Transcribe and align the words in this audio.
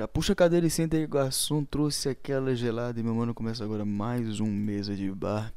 Já 0.00 0.08
puxa 0.08 0.32
a 0.32 0.34
cadeira 0.34 0.66
e 0.66 0.70
senta 0.70 0.96
aí, 0.96 1.06
garçom. 1.06 1.62
Trouxe 1.62 2.08
aquela 2.08 2.56
gelada 2.56 2.98
e 2.98 3.02
meu 3.02 3.14
mano 3.14 3.34
começa 3.34 3.62
agora 3.62 3.84
mais 3.84 4.40
um 4.40 4.46
mesa 4.46 4.96
de 4.96 5.10
bar. 5.10 5.52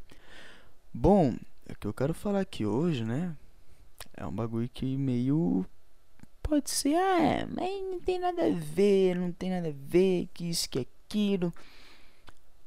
Bom, 0.94 1.38
é 1.66 1.74
que 1.74 1.88
eu 1.88 1.94
quero 1.94 2.14
falar 2.14 2.42
aqui 2.42 2.66
hoje, 2.66 3.06
né? 3.06 3.38
É 4.14 4.26
um 4.26 4.34
bagulho 4.34 4.68
que 4.68 4.98
meio. 4.98 5.66
Pode 6.42 6.70
ser, 6.72 6.94
ah, 6.94 7.48
mas 7.56 7.70
não 7.84 8.02
tem 8.02 8.20
nada 8.20 8.46
a 8.46 8.50
ver, 8.50 9.16
não 9.16 9.32
tem 9.32 9.50
nada 9.50 9.70
a 9.70 9.74
ver, 9.74 10.28
que 10.34 10.50
isso, 10.50 10.70
que 10.70 10.80
aquilo. 10.80 11.54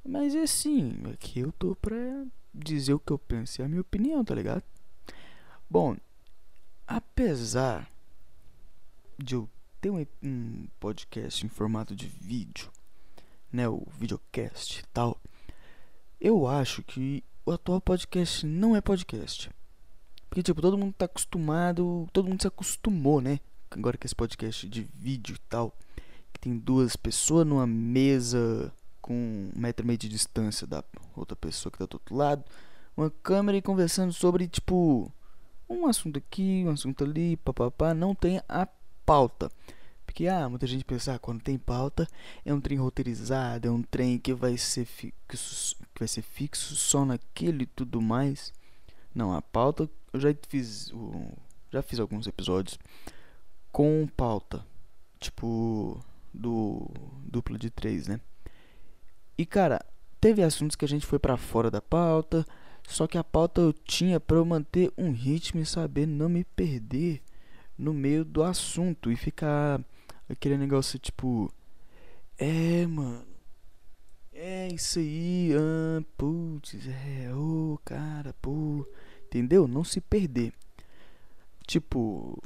Mas 0.03 0.35
é 0.35 0.45
assim, 0.45 1.03
aqui 1.13 1.41
eu 1.41 1.53
tô 1.53 1.77
pra 1.77 2.25
dizer 2.55 2.95
o 2.95 2.99
que 2.99 3.13
eu 3.13 3.19
penso 3.19 3.61
e 3.61 3.63
a 3.63 3.69
minha 3.69 3.83
opinião, 3.83 4.25
tá 4.25 4.35
ligado? 4.35 4.63
Bom, 5.69 5.95
apesar 6.87 7.87
de 9.19 9.35
eu 9.35 9.47
ter 9.87 9.91
um, 9.91 10.05
um 10.23 10.67
podcast 10.81 11.47
em 11.47 11.49
formato 11.49 11.95
de 11.95 12.07
vídeo, 12.07 12.71
né, 13.53 13.69
o 13.69 13.87
videocast 13.99 14.81
e 14.81 14.87
tal, 14.93 15.21
eu 16.21 16.47
acho 16.47 16.83
que 16.83 17.23
o 17.45 17.53
atual 17.53 17.81
podcast 17.81 18.45
não 18.45 18.75
é 18.75 18.81
podcast. 18.81 19.51
Porque, 20.29 20.43
tipo, 20.43 20.61
todo 20.61 20.77
mundo 20.77 20.93
tá 20.93 21.05
acostumado, 21.05 22.09
todo 22.13 22.29
mundo 22.29 22.43
se 22.43 22.49
acostumou, 22.49 23.21
né? 23.21 23.39
Agora 23.71 23.97
que 23.97 24.07
esse 24.07 24.15
podcast 24.15 24.69
de 24.69 24.83
vídeo 24.83 25.37
e 25.37 25.41
tal, 25.49 25.73
que 26.33 26.41
tem 26.41 26.59
duas 26.59 26.97
pessoas 26.97 27.47
numa 27.47 27.67
mesa 27.67 28.73
com 29.01 29.15
um 29.15 29.53
metro 29.55 29.85
e 29.85 29.87
meio 29.87 29.99
de 29.99 30.09
distância 30.09 30.67
da 30.67 30.83
outra 31.15 31.37
pessoa 31.37 31.71
que 31.71 31.79
tá 31.79 31.87
do 31.87 31.95
outro 31.95 32.17
lado, 32.17 32.45
uma 32.97 33.09
câmera 33.23 33.57
e 33.57 33.63
conversando 33.63 34.13
sobre, 34.13 34.49
tipo, 34.49 35.13
um 35.69 35.87
assunto 35.87 36.19
aqui, 36.19 36.65
um 36.67 36.71
assunto 36.71 37.05
ali, 37.05 37.37
papapá, 37.37 37.95
não 37.95 38.15
tem 38.15 38.43
a 38.49 38.67
pauta. 39.07 39.51
Porque, 40.17 40.29
ah, 40.29 40.49
muita 40.49 40.67
gente 40.67 40.83
pensa, 40.83 41.13
ah, 41.13 41.19
quando 41.19 41.43
tem 41.43 41.59
pauta, 41.59 42.09
é 42.43 42.55
um 42.55 42.59
trem 42.59 42.79
roteirizado, 42.79 43.69
é 43.69 43.71
um 43.71 43.83
trem 43.83 44.19
que 44.19 44.33
vai 44.33 44.57
ser 44.57 44.87
fixo, 44.87 45.77
que 45.93 45.99
vai 45.99 46.09
ser 46.09 46.23
fixo 46.23 46.75
só 46.75 47.05
naquele 47.05 47.65
e 47.65 47.67
tudo 47.67 48.01
mais. 48.01 48.51
Não, 49.15 49.35
a 49.35 49.43
pauta, 49.43 49.91
eu 50.15 50.19
já 50.19 50.35
fiz, 50.49 50.91
já 51.71 51.83
fiz 51.83 52.01
alguns 52.01 52.27
episódios 52.27 52.79
com 53.71 54.09
pauta, 54.17 54.65
tipo, 55.21 56.03
do 56.33 56.89
duplo 57.23 57.59
de 57.59 57.69
três, 57.69 58.09
né? 58.09 58.19
E, 59.37 59.45
cara, 59.45 59.85
teve 60.19 60.43
assuntos 60.43 60.77
que 60.77 60.87
a 60.87 60.89
gente 60.89 61.05
foi 61.05 61.19
para 61.19 61.37
fora 61.37 61.71
da 61.71 61.83
pauta, 61.83 62.47
só 62.89 63.07
que 63.07 63.19
a 63.19 63.25
pauta 63.25 63.61
eu 63.61 63.75
tinha 63.75 64.19
para 64.19 64.39
eu 64.39 64.47
manter 64.47 64.91
um 64.97 65.13
ritmo 65.13 65.61
e 65.61 65.67
saber 65.67 66.07
não 66.07 66.31
me 66.31 66.43
perder 66.43 67.21
no 67.77 67.93
meio 67.93 68.25
do 68.25 68.43
assunto 68.43 69.13
e 69.13 69.17
ficar 69.17 69.85
aquele 70.29 70.57
negócio 70.57 70.99
tipo 70.99 71.53
é, 72.39 72.87
mano. 72.87 73.25
É 74.33 74.69
isso 74.69 74.99
aí, 74.99 75.53
ah, 75.55 76.03
putz, 76.19 76.75
é, 76.87 77.33
ô, 77.35 77.75
oh, 77.75 77.79
cara, 77.85 78.35
pô. 78.43 78.87
Entendeu? 79.27 79.67
Não 79.67 79.83
se 79.83 80.01
perder. 80.01 80.53
Tipo, 81.67 82.39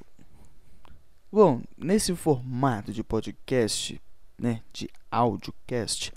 bom, 1.31 1.62
nesse 1.77 2.14
formato 2.14 2.92
de 2.92 3.03
podcast, 3.03 4.00
né, 4.39 4.62
de 4.72 4.89
audiocast, 5.11 6.12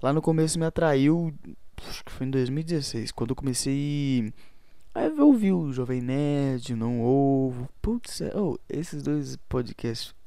lá 0.00 0.12
no 0.12 0.22
começo 0.22 0.58
me 0.58 0.66
atraiu, 0.66 1.34
acho 1.88 2.04
que 2.04 2.12
foi 2.12 2.26
em 2.26 2.30
2016, 2.30 3.10
quando 3.10 3.30
eu 3.30 3.36
comecei 3.36 4.32
Aí 4.94 5.06
eu 5.06 5.26
ouvi 5.28 5.52
o 5.52 5.72
Jovem 5.72 6.00
Nerd, 6.00 6.74
Não 6.74 7.00
Ovo. 7.00 7.68
Putz, 7.80 8.20
oh, 8.34 8.58
esses 8.68 9.02
dois 9.02 9.36
podcasts. 9.48 10.17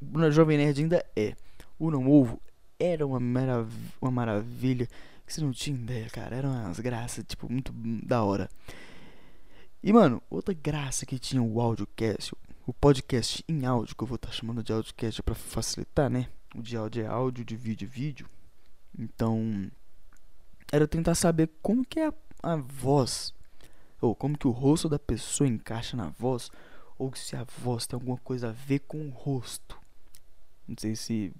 O 0.00 0.30
Jovem 0.30 0.58
Nerd 0.58 0.80
ainda 0.80 1.04
é. 1.14 1.34
O 1.78 1.90
Não 1.90 2.10
Ovo 2.10 2.40
era 2.78 3.06
uma, 3.06 3.20
marav 3.20 3.70
uma 4.00 4.10
maravilha. 4.10 4.88
Que 5.26 5.32
você 5.32 5.40
não 5.40 5.52
tinha 5.52 5.76
ideia, 5.76 6.08
cara. 6.08 6.36
Eram 6.36 6.50
umas 6.50 6.78
graças, 6.78 7.24
tipo, 7.26 7.50
muito 7.50 7.72
da 8.04 8.22
hora. 8.22 8.48
E, 9.82 9.92
mano, 9.92 10.22
outra 10.30 10.54
graça 10.54 11.04
que 11.04 11.18
tinha 11.18 11.42
o 11.42 11.60
audiocast, 11.60 12.34
o 12.66 12.72
podcast 12.72 13.44
em 13.48 13.66
áudio, 13.66 13.96
que 13.96 14.02
eu 14.02 14.06
vou 14.06 14.16
estar 14.16 14.28
tá 14.28 14.34
chamando 14.34 14.62
de 14.62 14.72
audiocast 14.72 15.22
para 15.22 15.34
facilitar, 15.34 16.08
né? 16.10 16.28
O 16.54 16.62
de 16.62 16.76
áudio 16.76 17.04
é 17.04 17.06
áudio, 17.06 17.44
de 17.44 17.56
vídeo 17.56 17.86
é 17.86 17.88
vídeo. 17.88 18.28
Então, 18.98 19.70
era 20.72 20.86
tentar 20.86 21.14
saber 21.14 21.50
como 21.60 21.84
que 21.84 22.00
é 22.00 22.08
a, 22.08 22.14
a 22.42 22.56
voz 22.56 23.34
ou 24.00 24.14
como 24.14 24.36
que 24.36 24.46
o 24.46 24.50
rosto 24.50 24.88
da 24.88 24.98
pessoa 24.98 25.48
encaixa 25.48 25.96
na 25.96 26.08
voz, 26.08 26.50
ou 26.98 27.14
se 27.14 27.36
a 27.36 27.44
voz 27.44 27.86
tem 27.86 27.96
alguma 27.96 28.18
coisa 28.18 28.48
a 28.48 28.52
ver 28.52 28.80
com 28.80 29.06
o 29.06 29.10
rosto. 29.10 29.78
Não 30.66 30.76
sei 30.78 30.96
se 30.96 31.32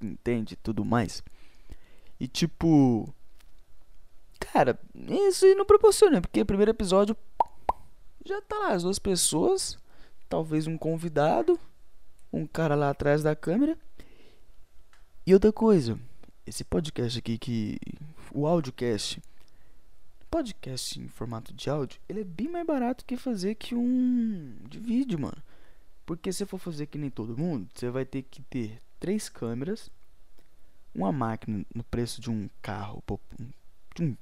entende 0.00 0.56
tudo 0.56 0.84
mais. 0.84 1.22
E 2.18 2.28
tipo, 2.28 3.12
cara, 4.38 4.78
isso 5.28 5.46
não 5.54 5.64
proporciona, 5.64 6.20
porque 6.20 6.40
o 6.40 6.46
primeiro 6.46 6.70
episódio 6.70 7.16
já 8.24 8.40
tá 8.42 8.58
lá 8.58 8.72
as 8.72 8.82
duas 8.82 8.98
pessoas, 8.98 9.78
talvez 10.28 10.66
um 10.66 10.76
convidado, 10.76 11.58
um 12.32 12.46
cara 12.46 12.74
lá 12.74 12.90
atrás 12.90 13.22
da 13.22 13.34
câmera. 13.34 13.76
E 15.26 15.34
outra 15.34 15.52
coisa, 15.52 15.98
esse 16.46 16.64
podcast 16.64 17.18
aqui 17.18 17.38
que 17.38 17.78
o 18.32 18.46
audiocast 18.46 19.20
podcast 20.30 21.00
em 21.00 21.08
formato 21.08 21.52
de 21.52 21.68
áudio, 21.68 22.00
ele 22.08 22.20
é 22.20 22.24
bem 22.24 22.48
mais 22.48 22.64
barato 22.64 23.04
que 23.04 23.16
fazer 23.16 23.56
que 23.56 23.74
um 23.74 24.54
de 24.68 24.78
vídeo, 24.78 25.18
mano. 25.18 25.42
Porque 26.10 26.32
se 26.32 26.44
for 26.44 26.58
fazer 26.58 26.86
que 26.86 26.98
nem 26.98 27.08
todo 27.08 27.38
mundo, 27.38 27.68
você 27.72 27.88
vai 27.88 28.04
ter 28.04 28.22
que 28.22 28.42
ter 28.42 28.82
três 28.98 29.28
câmeras, 29.28 29.88
uma 30.92 31.12
máquina 31.12 31.64
no 31.72 31.84
preço 31.84 32.20
de 32.20 32.28
um 32.28 32.50
carro, 32.60 33.00
de 33.94 34.02
um, 34.02 34.16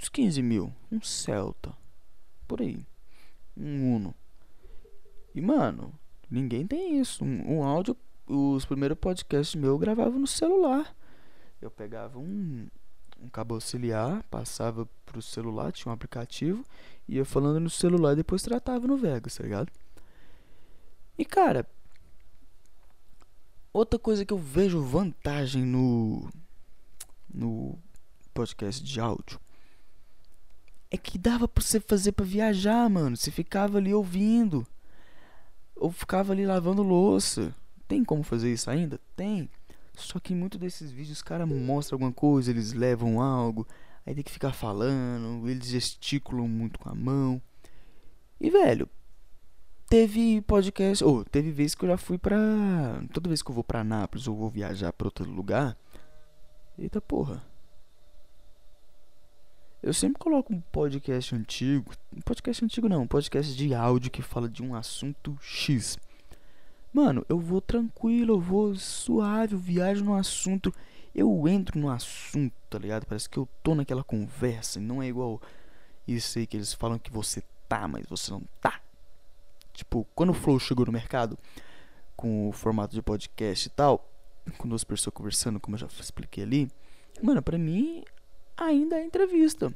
uns 0.00 0.08
15 0.08 0.40
mil, 0.40 0.72
um 0.88 1.02
Celta, 1.02 1.76
por 2.46 2.60
aí, 2.60 2.86
um 3.56 3.96
Uno. 3.96 4.14
E 5.34 5.40
mano, 5.40 5.92
ninguém 6.30 6.64
tem 6.64 7.00
isso. 7.00 7.24
Um, 7.24 7.56
um 7.56 7.64
áudio, 7.64 7.96
os 8.28 8.64
primeiros 8.64 8.96
podcasts 8.96 9.56
meus 9.56 9.72
eu 9.72 9.78
gravava 9.78 10.16
no 10.16 10.28
celular. 10.28 10.94
Eu 11.60 11.72
pegava 11.72 12.20
um, 12.20 12.68
um 13.20 13.28
cabo 13.28 13.56
auxiliar, 13.56 14.22
passava 14.30 14.88
pro 15.04 15.20
celular, 15.20 15.72
tinha 15.72 15.90
um 15.90 15.92
aplicativo, 15.92 16.64
ia 17.08 17.24
falando 17.24 17.58
no 17.58 17.68
celular 17.68 18.12
e 18.12 18.16
depois 18.18 18.42
tratava 18.42 18.86
no 18.86 18.96
Vegas, 18.96 19.34
tá 19.34 19.42
ligado? 19.42 19.72
E 21.20 21.24
cara, 21.26 21.66
outra 23.74 23.98
coisa 23.98 24.24
que 24.24 24.32
eu 24.32 24.38
vejo 24.38 24.80
vantagem 24.80 25.62
no 25.66 26.26
no 27.28 27.78
podcast 28.32 28.82
de 28.82 28.98
áudio 28.98 29.38
é 30.90 30.96
que 30.96 31.18
dava 31.18 31.46
pra 31.46 31.62
você 31.62 31.78
fazer 31.78 32.12
para 32.12 32.24
viajar, 32.24 32.88
mano. 32.88 33.18
Você 33.18 33.30
ficava 33.30 33.76
ali 33.76 33.92
ouvindo. 33.92 34.66
Ou 35.76 35.92
ficava 35.92 36.32
ali 36.32 36.46
lavando 36.46 36.82
louça. 36.82 37.54
Tem 37.86 38.02
como 38.02 38.22
fazer 38.22 38.50
isso 38.50 38.70
ainda? 38.70 38.98
Tem. 39.14 39.50
Só 39.94 40.18
que 40.18 40.32
em 40.32 40.36
muitos 40.36 40.58
desses 40.58 40.90
vídeos 40.90 41.18
os 41.18 41.22
caras 41.22 41.46
mostram 41.46 41.96
alguma 41.96 42.12
coisa, 42.14 42.50
eles 42.50 42.72
levam 42.72 43.20
algo, 43.20 43.68
aí 44.06 44.14
tem 44.14 44.24
que 44.24 44.32
ficar 44.32 44.54
falando, 44.54 45.46
eles 45.46 45.68
gesticulam 45.68 46.48
muito 46.48 46.78
com 46.78 46.88
a 46.88 46.94
mão. 46.94 47.42
E 48.40 48.48
velho, 48.48 48.88
teve 49.90 50.40
podcast, 50.42 51.02
ou 51.02 51.18
oh, 51.18 51.24
teve 51.24 51.50
vezes 51.50 51.74
que 51.74 51.84
eu 51.84 51.88
já 51.88 51.96
fui 51.96 52.16
pra. 52.16 52.38
Toda 53.12 53.28
vez 53.28 53.42
que 53.42 53.50
eu 53.50 53.54
vou 53.54 53.64
pra 53.64 53.82
Nápoles 53.82 54.28
ou 54.28 54.36
vou 54.36 54.48
viajar 54.48 54.92
pra 54.92 55.08
outro 55.08 55.28
lugar. 55.28 55.76
Eita 56.78 57.00
porra. 57.00 57.44
Eu 59.82 59.92
sempre 59.92 60.20
coloco 60.20 60.54
um 60.54 60.60
podcast 60.60 61.34
antigo. 61.34 61.92
Um 62.16 62.20
podcast 62.20 62.64
antigo 62.64 62.88
não, 62.88 63.02
um 63.02 63.06
podcast 63.06 63.54
de 63.56 63.74
áudio 63.74 64.12
que 64.12 64.22
fala 64.22 64.48
de 64.48 64.62
um 64.62 64.76
assunto 64.76 65.36
X. 65.40 65.98
Mano, 66.92 67.26
eu 67.28 67.40
vou 67.40 67.60
tranquilo, 67.60 68.34
eu 68.34 68.40
vou 68.40 68.76
suave, 68.76 69.54
eu 69.54 69.58
viajo 69.58 70.04
no 70.04 70.14
assunto, 70.14 70.72
eu 71.14 71.48
entro 71.48 71.78
no 71.78 71.88
assunto, 71.88 72.54
tá 72.68 72.78
ligado? 72.78 73.06
Parece 73.06 73.28
que 73.28 73.38
eu 73.38 73.48
tô 73.62 73.74
naquela 73.74 74.04
conversa, 74.04 74.80
não 74.80 75.02
é 75.02 75.08
igual 75.08 75.40
isso 76.06 76.38
aí 76.38 76.46
que 76.46 76.56
eles 76.56 76.74
falam 76.74 76.98
que 76.98 77.10
você 77.10 77.42
tá, 77.68 77.88
mas 77.88 78.06
você 78.06 78.30
não 78.30 78.42
tá. 78.60 78.80
Tipo, 79.72 80.06
quando 80.14 80.30
o 80.30 80.34
Flow 80.34 80.58
chegou 80.58 80.86
no 80.86 80.92
mercado 80.92 81.38
com 82.16 82.48
o 82.48 82.52
formato 82.52 82.94
de 82.94 83.02
podcast 83.02 83.66
e 83.66 83.70
tal, 83.70 84.10
com 84.58 84.68
duas 84.68 84.84
pessoas 84.84 85.14
conversando, 85.14 85.60
como 85.60 85.76
eu 85.76 85.80
já 85.80 85.86
expliquei 85.86 86.44
ali, 86.44 86.70
mano, 87.22 87.42
pra 87.42 87.56
mim 87.56 88.04
ainda 88.56 88.96
é 88.96 89.04
entrevista. 89.04 89.74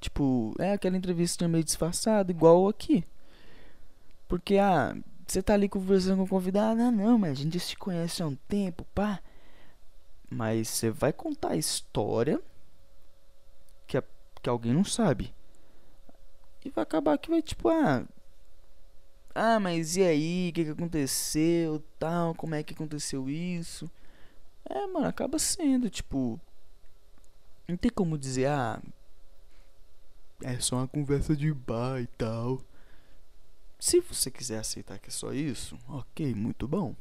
Tipo, 0.00 0.54
é 0.58 0.72
aquela 0.72 0.96
entrevista 0.96 1.46
meio 1.46 1.62
disfarçada, 1.62 2.32
igual 2.32 2.68
aqui. 2.68 3.04
Porque, 4.26 4.56
ah, 4.58 4.96
você 5.26 5.42
tá 5.42 5.54
ali 5.54 5.68
conversando 5.68 6.16
com 6.18 6.24
o 6.24 6.28
convidado, 6.28 6.80
ah, 6.82 6.90
não, 6.90 7.18
mas 7.18 7.32
a 7.32 7.42
gente 7.42 7.60
se 7.60 7.76
conhece 7.76 8.22
há 8.22 8.26
um 8.26 8.34
tempo, 8.34 8.84
pá. 8.94 9.20
Mas 10.30 10.68
você 10.68 10.90
vai 10.90 11.12
contar 11.12 11.50
a 11.50 11.56
história 11.56 12.40
que, 13.86 13.96
a, 13.96 14.02
que 14.42 14.48
alguém 14.48 14.72
não 14.72 14.84
sabe. 14.84 15.32
E 16.64 16.70
vai 16.70 16.82
acabar 16.82 17.18
que 17.18 17.30
vai 17.30 17.42
tipo, 17.42 17.68
ah. 17.68 18.04
Ah, 19.34 19.58
mas 19.58 19.96
e 19.96 20.02
aí? 20.02 20.50
O 20.50 20.52
que, 20.52 20.64
que 20.64 20.70
aconteceu? 20.70 21.82
Tal, 21.98 22.34
como 22.34 22.54
é 22.54 22.62
que 22.62 22.74
aconteceu 22.74 23.28
isso? 23.28 23.90
É, 24.68 24.86
mano, 24.86 25.06
acaba 25.06 25.38
sendo, 25.38 25.88
tipo. 25.90 26.40
Não 27.68 27.76
tem 27.76 27.90
como 27.90 28.18
dizer, 28.18 28.46
ah. 28.48 28.82
É 30.42 30.58
só 30.60 30.76
uma 30.76 30.88
conversa 30.88 31.36
de 31.36 31.52
bar 31.52 32.00
e 32.00 32.06
tal. 32.06 32.60
Se 33.78 34.00
você 34.00 34.30
quiser 34.30 34.58
aceitar 34.58 34.98
que 34.98 35.08
é 35.08 35.12
só 35.12 35.32
isso, 35.32 35.76
ok, 35.88 36.34
muito 36.34 36.68
bom. 36.68 36.94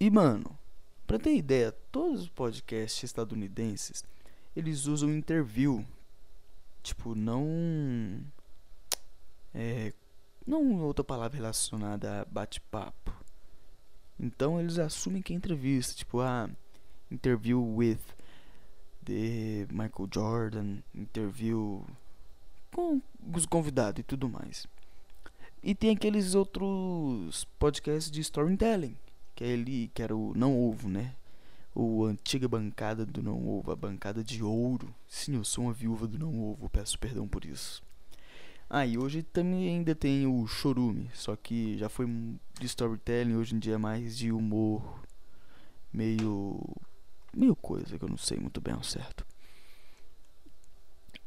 E 0.00 0.10
mano, 0.10 0.58
pra 1.06 1.18
ter 1.18 1.34
ideia, 1.36 1.72
todos 1.90 2.22
os 2.22 2.28
podcasts 2.28 3.02
estadunidenses 3.02 4.04
eles 4.54 4.86
usam 4.86 5.10
interview. 5.10 5.84
Tipo, 6.82 7.14
não. 7.14 7.46
É. 9.54 9.92
Não 10.46 10.80
outra 10.82 11.04
palavra 11.04 11.36
relacionada 11.36 12.22
a 12.22 12.24
bate-papo. 12.24 13.12
Então 14.18 14.60
eles 14.60 14.78
assumem 14.78 15.22
que 15.22 15.32
é 15.32 15.36
entrevista. 15.36 15.94
Tipo, 15.94 16.20
ah, 16.20 16.48
interview 17.10 17.62
with 17.76 18.00
the 19.04 19.66
Michael 19.70 20.08
Jordan, 20.12 20.78
interview 20.94 21.84
com 22.72 23.00
os 23.34 23.46
convidados 23.46 24.00
e 24.00 24.02
tudo 24.02 24.28
mais. 24.28 24.66
E 25.62 25.74
tem 25.74 25.90
aqueles 25.90 26.34
outros 26.34 27.44
podcasts 27.58 28.10
de 28.10 28.20
storytelling, 28.20 28.96
que 29.34 29.44
é 29.44 29.48
ele, 29.48 29.90
que 29.94 30.02
era 30.02 30.16
o 30.16 30.32
Não 30.34 30.58
Ovo, 30.58 30.88
né? 30.88 31.14
O 31.74 32.04
antiga 32.04 32.48
bancada 32.48 33.06
do 33.06 33.22
Não 33.22 33.48
Ovo, 33.48 33.70
a 33.70 33.76
bancada 33.76 34.24
de 34.24 34.42
ouro. 34.42 34.92
Sim, 35.08 35.36
eu 35.36 35.44
sou 35.44 35.64
uma 35.64 35.72
viúva 35.72 36.08
do 36.08 36.18
Não 36.18 36.50
Ovo, 36.50 36.68
peço 36.68 36.98
perdão 36.98 37.28
por 37.28 37.44
isso. 37.44 37.82
Ah, 38.74 38.86
e 38.86 38.96
hoje 38.96 39.22
também 39.22 39.68
ainda 39.68 39.94
tem 39.94 40.26
o 40.26 40.46
Chorume, 40.46 41.10
só 41.12 41.36
que 41.36 41.76
já 41.76 41.90
foi 41.90 42.06
de 42.06 42.64
storytelling, 42.64 43.36
hoje 43.36 43.54
em 43.54 43.58
dia 43.58 43.74
é 43.74 43.76
mais 43.76 44.16
de 44.16 44.32
humor 44.32 44.98
meio 45.92 46.58
meio 47.36 47.54
coisa 47.54 47.98
que 47.98 48.02
eu 48.02 48.08
não 48.08 48.16
sei 48.16 48.38
muito 48.38 48.62
bem 48.62 48.72
ao 48.72 48.82
certo. 48.82 49.26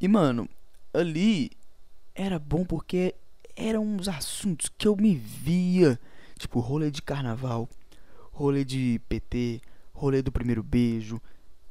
E 0.02 0.08
mano, 0.08 0.50
ali 0.92 1.52
era 2.16 2.40
bom 2.40 2.66
porque 2.66 3.14
eram 3.56 3.86
uns 3.86 4.08
assuntos 4.08 4.68
que 4.76 4.88
eu 4.88 4.96
me 4.96 5.14
via. 5.14 6.00
Tipo, 6.40 6.60
rolê 6.60 6.90
de 6.90 7.04
carnaval, 7.04 7.70
rolê 8.32 8.66
de 8.66 9.00
PT, 9.08 9.62
rolê 9.94 10.24
do 10.24 10.32
primeiro 10.32 10.64
beijo. 10.64 11.22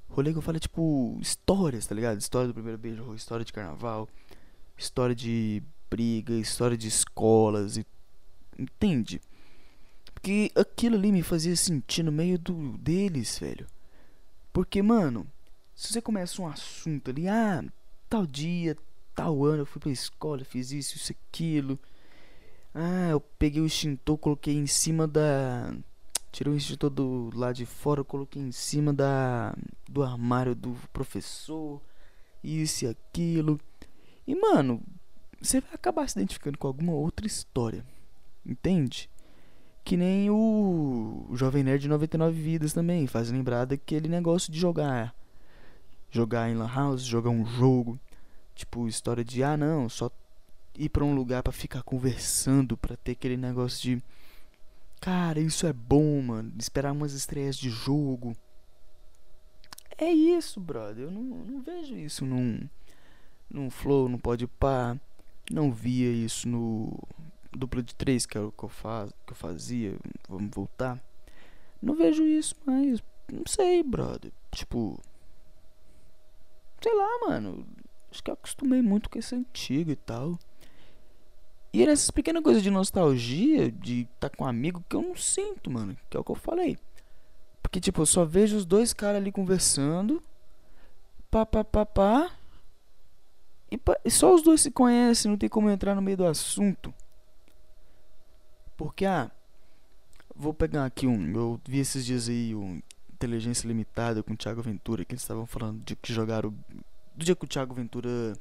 Rolê 0.08 0.30
que 0.30 0.38
eu 0.38 0.42
falo, 0.42 0.60
tipo, 0.60 1.18
histórias, 1.20 1.84
tá 1.84 1.96
ligado? 1.96 2.20
História 2.20 2.46
do 2.46 2.54
primeiro 2.54 2.78
beijo, 2.78 3.12
história 3.16 3.44
de 3.44 3.52
carnaval, 3.52 4.08
história 4.76 5.14
de 5.14 5.62
briga, 5.90 6.34
história 6.34 6.76
de 6.76 6.88
escolas. 6.88 7.76
E... 7.76 7.86
Entende? 8.58 9.20
Porque 10.12 10.50
aquilo 10.54 10.96
ali 10.96 11.12
me 11.12 11.22
fazia 11.22 11.54
sentir 11.54 12.02
no 12.02 12.12
meio 12.12 12.38
do 12.38 12.76
deles, 12.78 13.38
velho. 13.38 13.66
Porque, 14.52 14.80
mano, 14.80 15.26
se 15.74 15.92
você 15.92 16.00
começa 16.00 16.40
um 16.40 16.46
assunto 16.46 17.10
ali, 17.10 17.28
ah, 17.28 17.64
tal 18.08 18.26
dia, 18.26 18.76
tal 19.14 19.44
ano 19.44 19.62
eu 19.62 19.66
fui 19.66 19.80
pra 19.80 19.90
escola, 19.90 20.44
fiz 20.44 20.70
isso, 20.70 20.96
isso, 20.96 21.12
aquilo. 21.12 21.78
Ah, 22.74 23.10
eu 23.10 23.20
peguei 23.20 23.60
o 23.60 23.66
extintor, 23.66 24.16
coloquei 24.18 24.54
em 24.54 24.66
cima 24.66 25.06
da. 25.06 25.74
Tirei 26.32 26.52
o 26.52 26.56
extintor 26.56 26.90
do 26.90 27.30
lado 27.34 27.54
de 27.54 27.66
fora, 27.66 28.02
coloquei 28.02 28.42
em 28.42 28.50
cima 28.50 28.92
da 28.92 29.54
do 29.88 30.02
armário 30.02 30.54
do 30.54 30.76
professor. 30.92 31.80
Isso 32.42 32.84
e 32.84 32.88
aquilo. 32.88 33.60
E 34.26 34.34
mano, 34.34 34.82
você 35.40 35.60
vai 35.60 35.74
acabar 35.74 36.08
se 36.08 36.18
identificando 36.18 36.58
com 36.58 36.66
alguma 36.66 36.92
outra 36.92 37.26
história. 37.26 37.84
Entende? 38.44 39.10
Que 39.84 39.96
nem 39.96 40.30
o, 40.30 41.28
Jovem 41.34 41.62
Nerd 41.62 41.82
de 41.82 41.88
99 41.88 42.40
Vidas 42.40 42.72
também. 42.72 43.06
Faz 43.06 43.30
lembrar 43.30 43.66
daquele 43.66 44.08
negócio 44.08 44.50
de 44.50 44.58
jogar. 44.58 45.14
Jogar 46.10 46.48
em 46.48 46.54
Lan 46.54 46.72
House, 46.72 47.02
jogar 47.02 47.30
um 47.30 47.44
jogo. 47.44 47.98
Tipo, 48.54 48.88
história 48.88 49.24
de, 49.24 49.42
ah, 49.42 49.56
não, 49.56 49.88
só 49.88 50.10
ir 50.78 50.88
pra 50.88 51.04
um 51.04 51.14
lugar 51.14 51.42
para 51.42 51.52
ficar 51.52 51.82
conversando, 51.82 52.76
para 52.76 52.96
ter 52.96 53.12
aquele 53.12 53.36
negócio 53.36 53.82
de. 53.82 54.02
Cara, 55.00 55.40
isso 55.40 55.66
é 55.66 55.72
bom, 55.72 56.22
mano. 56.22 56.52
Esperar 56.58 56.92
umas 56.92 57.12
estreias 57.12 57.56
de 57.56 57.68
jogo. 57.68 58.34
É 59.98 60.10
isso, 60.10 60.60
brother. 60.60 61.04
Eu 61.04 61.10
não, 61.10 61.22
não 61.22 61.60
vejo 61.60 61.94
isso 61.94 62.24
num, 62.24 62.68
num 63.50 63.70
Flow, 63.70 64.08
não 64.08 64.18
pode 64.18 64.46
pá. 64.46 64.98
Não 65.50 65.70
via 65.70 66.10
isso 66.10 66.48
no 66.48 66.98
dupla 67.52 67.82
de 67.82 67.94
três, 67.94 68.26
que 68.26 68.36
era 68.36 68.46
o 68.46 68.52
que 68.52 68.64
eu, 68.64 68.68
faz, 68.68 69.12
que 69.26 69.32
eu 69.32 69.36
fazia. 69.36 69.96
Vamos 70.28 70.50
voltar. 70.54 71.02
Não 71.80 71.94
vejo 71.94 72.24
isso 72.24 72.54
mais. 72.64 73.02
Não 73.30 73.44
sei, 73.46 73.82
brother. 73.82 74.32
Tipo. 74.50 75.00
Sei 76.80 76.94
lá, 76.94 77.28
mano. 77.28 77.66
Acho 78.10 78.22
que 78.22 78.30
eu 78.30 78.34
acostumei 78.34 78.80
muito 78.80 79.10
com 79.10 79.18
esse 79.18 79.34
antigo 79.34 79.90
e 79.90 79.96
tal. 79.96 80.38
E 81.72 81.84
nessas 81.84 82.10
pequenas 82.10 82.42
coisas 82.44 82.62
de 82.62 82.70
nostalgia, 82.70 83.70
de 83.70 84.02
estar 84.02 84.28
tá 84.28 84.36
com 84.36 84.44
um 84.44 84.46
amigo, 84.46 84.84
que 84.88 84.94
eu 84.94 85.02
não 85.02 85.16
sinto, 85.16 85.70
mano. 85.70 85.96
Que 86.08 86.16
é 86.16 86.20
o 86.20 86.24
que 86.24 86.30
eu 86.30 86.36
falei. 86.36 86.78
Porque, 87.60 87.80
tipo, 87.80 88.02
eu 88.02 88.06
só 88.06 88.24
vejo 88.24 88.56
os 88.56 88.64
dois 88.64 88.92
caras 88.92 89.16
ali 89.16 89.32
conversando. 89.32 90.22
Pá, 91.30 91.44
pá, 91.44 91.64
pá, 91.64 91.84
pá. 91.84 92.30
E, 94.04 94.10
só 94.10 94.34
os 94.34 94.42
dois 94.42 94.60
se 94.60 94.70
conhecem, 94.70 95.30
não 95.30 95.38
tem 95.38 95.48
como 95.48 95.68
entrar 95.68 95.94
no 95.94 96.02
meio 96.02 96.16
do 96.16 96.26
assunto. 96.26 96.92
Porque, 98.76 99.04
ah, 99.04 99.30
vou 100.34 100.54
pegar 100.54 100.84
aqui 100.84 101.06
um. 101.06 101.32
Eu 101.34 101.60
vi 101.66 101.78
esses 101.78 102.04
dias 102.04 102.28
aí 102.28 102.54
um 102.54 102.80
Inteligência 103.12 103.66
Limitada 103.66 104.22
com 104.22 104.34
o 104.34 104.36
Thiago 104.36 104.60
Ventura, 104.60 105.04
que 105.04 105.12
eles 105.12 105.22
estavam 105.22 105.46
falando 105.46 105.82
de 105.82 105.96
que 105.96 106.12
jogaram 106.12 106.54
do 107.14 107.24
dia 107.24 107.34
que 107.34 107.44
o 107.44 107.48
Thiago 107.48 107.74
Ventura 107.74 108.34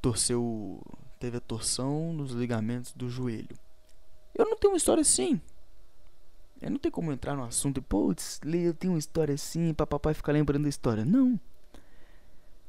torceu, 0.00 0.80
teve 1.18 1.38
a 1.38 1.40
torção 1.40 2.12
nos 2.12 2.32
ligamentos 2.32 2.92
do 2.92 3.08
joelho. 3.08 3.56
Eu 4.34 4.44
não 4.44 4.56
tenho 4.56 4.72
uma 4.72 4.76
história 4.76 5.00
assim. 5.00 5.40
Eu 6.60 6.70
não 6.70 6.78
tenho 6.78 6.92
como 6.92 7.12
entrar 7.12 7.34
no 7.34 7.44
assunto 7.44 7.78
e, 7.78 7.80
putz, 7.80 8.40
eu 8.44 8.74
tenho 8.74 8.92
uma 8.92 8.98
história 8.98 9.34
assim, 9.34 9.74
pra 9.74 9.86
papai 9.86 10.14
ficar 10.14 10.32
lembrando 10.32 10.64
da 10.64 10.68
história. 10.68 11.04
Não. 11.04 11.38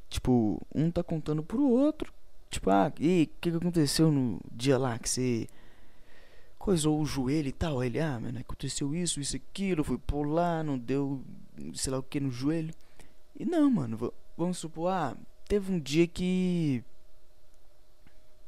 Tipo, 0.08 0.60
um 0.74 0.90
tá 0.90 1.02
contando 1.02 1.42
pro 1.42 1.68
outro. 1.68 2.12
Tipo, 2.50 2.70
ah, 2.70 2.92
e 2.98 3.24
o 3.24 3.40
que, 3.40 3.50
que 3.50 3.56
aconteceu 3.56 4.10
no 4.10 4.40
dia 4.52 4.78
lá 4.78 4.98
que 4.98 5.08
você 5.08 5.48
coisou 6.58 7.00
o 7.00 7.06
joelho 7.06 7.48
e 7.48 7.52
tal? 7.52 7.82
Ele, 7.82 8.00
ah, 8.00 8.18
mano, 8.18 8.38
aconteceu 8.38 8.94
isso, 8.94 9.20
isso, 9.20 9.36
aquilo, 9.36 9.84
fui 9.84 9.98
pular, 9.98 10.64
não 10.64 10.78
deu, 10.78 11.22
sei 11.74 11.92
lá 11.92 11.98
o 11.98 12.02
que 12.02 12.20
no 12.20 12.30
joelho. 12.30 12.72
E 13.38 13.44
não, 13.44 13.70
mano, 13.70 14.12
vamos 14.36 14.58
supor, 14.58 14.90
ah, 14.90 15.16
teve 15.48 15.72
um 15.72 15.78
dia 15.78 16.06
que. 16.06 16.82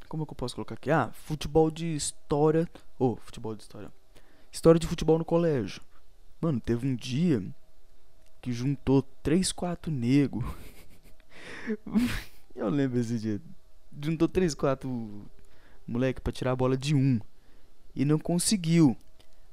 Como 0.09 0.23
é 0.23 0.27
que 0.27 0.33
eu 0.33 0.37
posso 0.37 0.55
colocar 0.55 0.75
aqui? 0.75 0.91
Ah, 0.91 1.11
futebol 1.13 1.71
de 1.71 1.95
história. 1.95 2.69
Ou, 2.99 3.13
oh, 3.13 3.17
futebol 3.17 3.55
de 3.55 3.63
história. 3.63 3.93
História 4.51 4.81
de 4.81 4.87
futebol 4.87 5.19
no 5.19 5.25
colégio. 5.25 5.83
Mano, 6.41 6.59
teve 6.61 6.87
um 6.87 6.97
dia 6.97 7.45
que 8.41 8.53
juntou 8.53 9.03
três, 9.23 9.53
quatro 9.53 9.93
negros. 9.93 10.45
eu 12.55 12.69
lembro 12.69 12.99
esse 12.99 13.19
dia. 13.19 13.41
Juntou 14.01 14.29
três, 14.29 14.55
quatro 14.55 15.27
moleque 15.87 16.21
pra 16.21 16.33
tirar 16.33 16.53
a 16.53 16.57
bola 16.57 16.77
de 16.77 16.95
um. 16.95 17.19
E 17.95 18.05
não 18.05 18.19
conseguiu. 18.19 18.97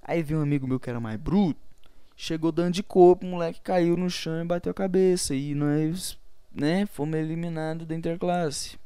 Aí 0.01 0.21
veio 0.21 0.39
um 0.39 0.43
amigo 0.43 0.67
meu 0.67 0.79
que 0.79 0.89
era 0.89 0.99
mais 0.99 1.19
bruto. 1.19 1.59
Chegou 2.15 2.51
dando 2.51 2.73
de 2.73 2.83
corpo, 2.83 3.25
o 3.25 3.29
moleque 3.29 3.59
caiu 3.61 3.97
no 3.97 4.09
chão 4.09 4.41
e 4.41 4.45
bateu 4.45 4.71
a 4.71 4.73
cabeça. 4.73 5.33
E 5.35 5.55
nós 5.55 6.17
né, 6.53 6.85
fomos 6.85 7.15
eliminados 7.15 7.87
da 7.87 7.95
interclasse. 7.95 8.77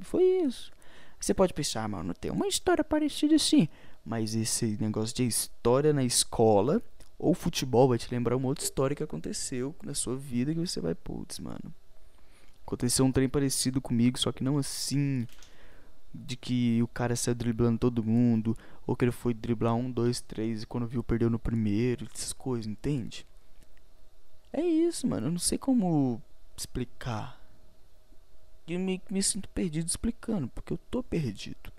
Foi 0.00 0.22
isso. 0.22 0.72
Você 1.20 1.32
pode 1.32 1.54
pensar, 1.54 1.88
mano, 1.88 2.12
tem 2.12 2.30
uma 2.30 2.48
história 2.48 2.82
parecida 2.82 3.36
assim. 3.36 3.68
Mas 4.04 4.34
esse 4.34 4.76
negócio 4.80 5.14
de 5.14 5.26
história 5.26 5.92
na 5.92 6.04
escola 6.04 6.82
ou 7.18 7.32
futebol 7.32 7.88
vai 7.88 7.96
te 7.96 8.10
lembrar 8.10 8.36
uma 8.36 8.48
outra 8.48 8.64
história 8.64 8.94
que 8.94 9.02
aconteceu 9.02 9.74
na 9.82 9.94
sua 9.94 10.16
vida 10.16 10.52
que 10.52 10.60
você 10.60 10.80
vai, 10.80 10.94
putz, 10.94 11.38
mano. 11.38 11.72
Aconteceu 12.66 13.04
um 13.04 13.12
trem 13.12 13.28
parecido 13.28 13.80
comigo, 13.80 14.18
só 14.18 14.32
que 14.32 14.42
não 14.42 14.58
assim. 14.58 15.26
De 16.12 16.36
que 16.36 16.80
o 16.82 16.86
cara 16.88 17.16
saiu 17.16 17.34
driblando 17.34 17.78
todo 17.78 18.02
mundo. 18.02 18.56
Ou 18.86 18.96
que 18.96 19.04
ele 19.04 19.12
foi 19.12 19.34
driblar 19.34 19.74
um, 19.74 19.90
dois, 19.90 20.20
três 20.20 20.62
e 20.62 20.66
quando 20.66 20.86
viu 20.86 21.02
perdeu 21.02 21.28
no 21.28 21.38
primeiro. 21.38 22.06
Essas 22.14 22.32
coisas, 22.32 22.66
entende? 22.66 23.26
É 24.52 24.62
isso, 24.62 25.06
mano. 25.06 25.26
Eu 25.26 25.32
não 25.32 25.38
sei 25.38 25.58
como 25.58 26.22
explicar. 26.56 27.40
E 28.66 28.78
me, 28.78 29.02
me 29.10 29.22
sinto 29.22 29.48
perdido 29.48 29.88
explicando, 29.88 30.48
porque 30.48 30.72
eu 30.72 30.78
tô 30.90 31.02
perdido. 31.02 31.72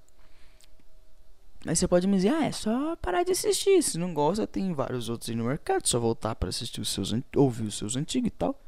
Aí 1.65 1.75
você 1.75 1.87
pode 1.87 2.05
me 2.05 2.17
dizer, 2.17 2.29
ah, 2.29 2.45
é 2.45 2.51
só 2.51 2.95
parar 2.97 3.23
de 3.23 3.31
assistir. 3.31 3.81
Se 3.81 3.97
não 3.97 4.13
gosta, 4.13 4.45
tem 4.45 4.71
vários 4.71 5.09
outros 5.09 5.29
aí 5.29 5.35
no 5.35 5.45
mercado. 5.45 5.87
Só 5.87 5.99
voltar 5.99 6.35
para 6.35 6.49
assistir 6.49 6.79
os 6.79 6.89
seus, 6.89 7.11
ouvir 7.35 7.63
os 7.63 7.77
seus 7.77 7.95
antigos 7.95 8.27
e 8.27 8.31
tal. 8.31 8.59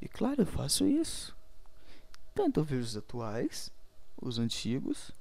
E 0.00 0.08
claro, 0.08 0.42
eu 0.42 0.46
faço 0.46 0.86
isso. 0.86 1.36
Tanto 2.34 2.60
eu 2.60 2.64
vejo 2.64 2.82
os 2.82 2.96
atuais, 2.96 3.72
os 4.20 4.38
antigos 4.38 5.12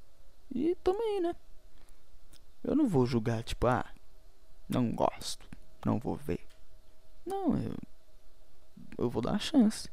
e 0.53 0.75
também, 0.83 1.21
né? 1.21 1.35
Eu 2.63 2.75
não 2.75 2.87
vou 2.87 3.05
julgar, 3.05 3.43
tipo, 3.43 3.67
ah, 3.67 3.85
não 4.67 4.91
gosto, 4.91 5.47
não 5.85 5.99
vou 5.99 6.15
ver. 6.15 6.45
Não, 7.25 7.57
eu. 7.57 7.75
Eu 8.97 9.09
vou 9.09 9.21
dar 9.21 9.31
uma 9.31 9.39
chance. 9.39 9.89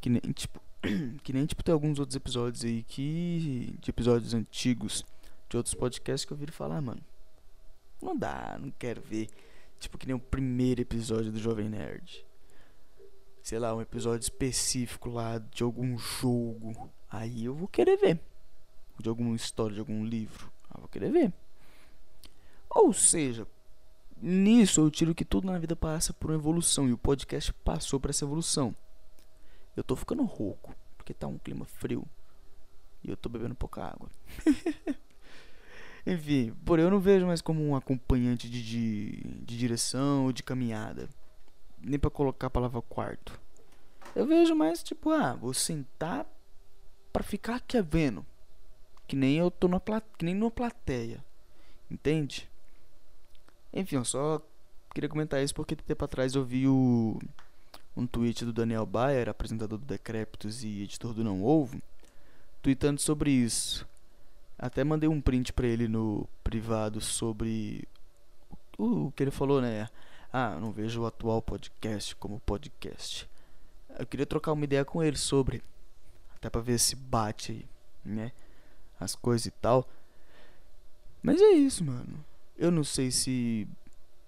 Que 0.00 0.10
nem, 0.10 0.20
tipo. 0.32 0.60
que 1.22 1.32
nem, 1.32 1.46
tipo, 1.46 1.62
tem 1.64 1.72
alguns 1.72 1.98
outros 1.98 2.14
episódios 2.14 2.64
aí 2.64 2.82
que. 2.82 3.76
De 3.80 3.90
episódios 3.90 4.34
antigos 4.34 5.04
de 5.48 5.56
outros 5.56 5.74
podcasts 5.74 6.24
que 6.24 6.32
eu 6.32 6.36
vi 6.36 6.46
falar, 6.48 6.80
mano. 6.80 7.02
Não 8.00 8.16
dá, 8.16 8.58
não 8.60 8.70
quero 8.70 9.00
ver. 9.00 9.28
Tipo, 9.78 9.98
que 9.98 10.06
nem 10.06 10.14
o 10.14 10.20
primeiro 10.20 10.80
episódio 10.80 11.32
do 11.32 11.38
Jovem 11.38 11.68
Nerd. 11.68 12.24
Sei 13.44 13.58
lá, 13.58 13.74
um 13.74 13.82
episódio 13.82 14.24
específico 14.24 15.10
lá 15.10 15.36
de 15.36 15.62
algum 15.62 15.98
jogo. 15.98 16.90
Aí 17.10 17.44
eu 17.44 17.54
vou 17.54 17.68
querer 17.68 17.98
ver. 17.98 18.18
De 18.98 19.06
alguma 19.06 19.36
história, 19.36 19.74
de 19.74 19.80
algum 19.80 20.02
livro. 20.02 20.50
Eu 20.74 20.80
vou 20.80 20.88
querer 20.88 21.12
ver. 21.12 21.30
Ou 22.70 22.90
seja, 22.94 23.46
nisso 24.16 24.80
eu 24.80 24.90
tiro 24.90 25.14
que 25.14 25.26
tudo 25.26 25.46
na 25.46 25.58
vida 25.58 25.76
passa 25.76 26.14
por 26.14 26.30
uma 26.30 26.38
evolução. 26.38 26.88
E 26.88 26.94
o 26.94 26.96
podcast 26.96 27.52
passou 27.62 28.00
por 28.00 28.08
essa 28.08 28.24
evolução. 28.24 28.74
Eu 29.76 29.84
tô 29.84 29.94
ficando 29.94 30.24
rouco. 30.24 30.74
Porque 30.96 31.12
tá 31.12 31.26
um 31.26 31.36
clima 31.36 31.66
frio. 31.66 32.08
E 33.02 33.10
eu 33.10 33.16
tô 33.16 33.28
bebendo 33.28 33.54
pouca 33.54 33.84
água. 33.84 34.08
Enfim, 36.06 36.54
por 36.64 36.78
eu 36.78 36.90
não 36.90 36.98
vejo 36.98 37.26
mais 37.26 37.42
como 37.42 37.62
um 37.62 37.76
acompanhante 37.76 38.48
de, 38.48 38.64
de, 38.64 39.22
de 39.44 39.58
direção 39.58 40.24
ou 40.24 40.32
de 40.32 40.42
caminhada. 40.42 41.10
Nem 41.84 41.98
para 41.98 42.10
colocar 42.10 42.46
a 42.46 42.50
palavra 42.50 42.80
quarto. 42.82 43.38
Eu 44.14 44.26
vejo 44.26 44.54
mais 44.54 44.82
tipo, 44.82 45.10
ah, 45.10 45.34
vou 45.34 45.52
sentar 45.52 46.26
para 47.12 47.22
ficar 47.22 47.56
aqui 47.56 47.80
vendo. 47.82 48.24
Que 49.06 49.14
nem 49.14 49.36
eu 49.36 49.50
tô 49.50 49.68
na 49.68 49.78
plate... 49.78 50.06
que 50.16 50.24
nem 50.24 50.34
numa 50.34 50.50
plateia. 50.50 51.24
Entende? 51.90 52.48
Enfim, 53.72 53.96
eu 53.96 54.04
só 54.04 54.40
queria 54.94 55.08
comentar 55.08 55.42
isso 55.42 55.54
porque 55.54 55.76
tempo 55.76 56.04
atrás 56.04 56.34
eu 56.34 56.44
vi 56.44 56.66
o 56.68 57.18
um 57.96 58.06
tweet 58.06 58.44
do 58.44 58.52
Daniel 58.52 58.86
Bayer, 58.86 59.28
apresentador 59.28 59.78
do 59.78 59.84
Decrépitos 59.84 60.64
e 60.64 60.82
editor 60.82 61.12
do 61.12 61.22
Não 61.22 61.44
Ovo, 61.44 61.80
tweetando 62.62 63.00
sobre 63.00 63.30
isso. 63.30 63.86
Até 64.58 64.82
mandei 64.82 65.08
um 65.08 65.20
print 65.20 65.52
pra 65.52 65.66
ele 65.66 65.88
no 65.88 66.28
privado 66.42 67.00
sobre 67.00 67.86
o, 68.78 69.06
o 69.06 69.12
que 69.12 69.22
ele 69.22 69.30
falou, 69.30 69.60
né? 69.60 69.88
Ah, 70.36 70.58
não 70.58 70.72
vejo 70.72 71.02
o 71.02 71.06
atual 71.06 71.40
podcast 71.40 72.16
como 72.16 72.40
podcast. 72.40 73.30
Eu 73.96 74.04
queria 74.04 74.26
trocar 74.26 74.50
uma 74.50 74.64
ideia 74.64 74.84
com 74.84 75.00
ele 75.00 75.16
sobre. 75.16 75.62
Até 76.34 76.50
pra 76.50 76.60
ver 76.60 76.76
se 76.80 76.96
bate 76.96 77.64
né? 78.04 78.32
As 78.98 79.14
coisas 79.14 79.46
e 79.46 79.52
tal. 79.52 79.88
Mas 81.22 81.40
é 81.40 81.52
isso, 81.52 81.84
mano. 81.84 82.24
Eu 82.58 82.72
não 82.72 82.82
sei 82.82 83.12
se 83.12 83.68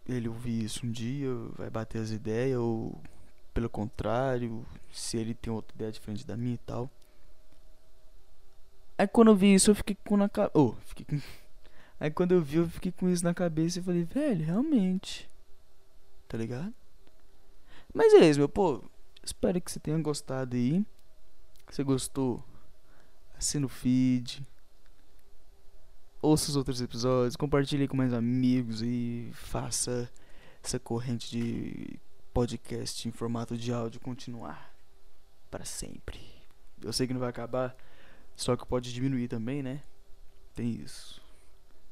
ele 0.08 0.28
ouvir 0.28 0.64
isso 0.64 0.86
um 0.86 0.92
dia, 0.92 1.28
vai 1.58 1.68
bater 1.68 2.00
as 2.00 2.12
ideias, 2.12 2.56
ou 2.56 2.96
pelo 3.52 3.68
contrário, 3.68 4.64
se 4.92 5.16
ele 5.16 5.34
tem 5.34 5.52
outra 5.52 5.74
ideia 5.74 5.90
diferente 5.90 6.24
da 6.24 6.36
minha 6.36 6.54
e 6.54 6.58
tal. 6.58 6.88
Aí 8.96 9.08
quando 9.08 9.32
eu 9.32 9.34
vi 9.34 9.52
isso, 9.52 9.72
eu 9.72 9.74
fiquei 9.74 9.96
com 10.04 10.16
na 10.16 10.28
cabeça. 10.28 10.56
Oh, 10.56 10.72
fiquei 10.86 11.04
com... 11.04 11.20
Aí 11.98 12.12
quando 12.12 12.30
eu 12.30 12.40
vi, 12.40 12.58
eu 12.58 12.68
fiquei 12.68 12.92
com 12.92 13.08
isso 13.08 13.24
na 13.24 13.34
cabeça 13.34 13.80
e 13.80 13.82
falei, 13.82 14.04
velho, 14.04 14.44
realmente. 14.44 15.28
Tá 16.28 16.36
ligado? 16.36 16.74
Mas 17.94 18.12
é 18.14 18.28
isso, 18.28 18.38
meu 18.38 18.48
povo. 18.48 18.90
Espero 19.22 19.60
que 19.60 19.70
você 19.70 19.80
tenha 19.80 19.98
gostado 19.98 20.56
aí. 20.56 20.84
Se 21.70 21.82
gostou, 21.82 22.44
assina 23.36 23.66
o 23.66 23.68
feed. 23.68 24.46
Ouça 26.20 26.50
os 26.50 26.56
outros 26.56 26.80
episódios. 26.80 27.36
Compartilhe 27.36 27.88
com 27.88 27.96
mais 27.96 28.12
amigos 28.12 28.82
e 28.82 29.30
faça 29.32 30.10
essa 30.62 30.78
corrente 30.78 31.30
de 31.30 31.98
podcast 32.32 33.08
em 33.08 33.12
formato 33.12 33.56
de 33.56 33.72
áudio 33.72 34.00
continuar 34.00 34.74
para 35.50 35.64
sempre. 35.64 36.20
Eu 36.82 36.92
sei 36.92 37.06
que 37.06 37.12
não 37.12 37.20
vai 37.20 37.30
acabar. 37.30 37.74
Só 38.34 38.54
que 38.54 38.66
pode 38.66 38.92
diminuir 38.92 39.28
também, 39.28 39.62
né? 39.62 39.82
Tem 40.54 40.70
isso. 40.70 41.22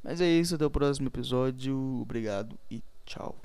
Mas 0.02 0.20
é 0.20 0.26
isso, 0.28 0.54
até 0.54 0.66
o 0.66 0.70
próximo 0.70 1.08
episódio. 1.08 1.76
Obrigado 2.02 2.58
e 2.70 2.82
tchau. 3.06 3.40